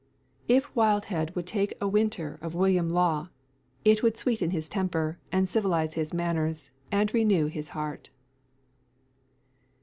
[0.47, 3.29] If Wildhead would take a winter of William Law,
[3.85, 8.09] it would sweeten his temper, and civilise his manners, and renew his heart.